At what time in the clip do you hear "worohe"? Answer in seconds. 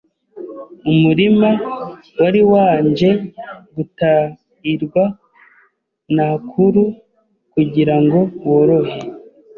8.49-8.97